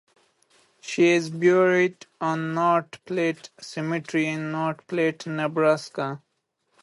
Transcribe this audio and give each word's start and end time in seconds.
She 0.79 1.09
is 1.11 1.29
buried 1.29 2.07
on 2.19 2.55
North 2.55 3.05
Platte 3.05 3.51
Cemetery 3.59 4.25
in 4.29 4.51
North 4.51 4.87
Platte, 4.87 5.27
Nebraska. 5.27 6.23